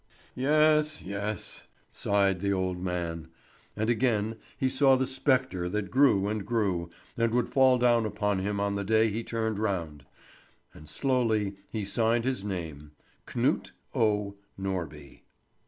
[0.33, 3.27] "Yes, yes," sighed the old man.
[3.75, 8.39] And again he saw the spectre that grew and grew, and would fall down upon
[8.39, 10.03] him on the day he turned round;
[10.73, 12.93] and slowly he signed his name,
[13.27, 14.37] Knut O.
[14.59, 15.21] Norby.